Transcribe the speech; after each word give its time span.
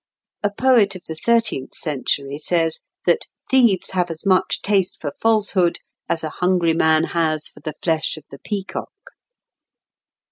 A 0.41 0.49
poet 0.49 0.95
of 0.95 1.05
the 1.05 1.13
thirteenth 1.13 1.75
century 1.75 2.39
says, 2.39 2.81
"that 3.05 3.27
thieves 3.51 3.91
have 3.91 4.09
as 4.09 4.25
much 4.25 4.63
taste 4.63 4.97
for 4.99 5.11
falsehood 5.21 5.77
as 6.09 6.23
a 6.23 6.29
hungry 6.41 6.73
man 6.73 7.03
has 7.03 7.47
for 7.49 7.59
the 7.59 7.75
flesh 7.83 8.17
of 8.17 8.23
the 8.31 8.39
peacock." 8.39 8.89